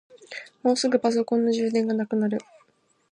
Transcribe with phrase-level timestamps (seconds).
[0.63, 2.39] もうすぐパソコンの充電がなくなる。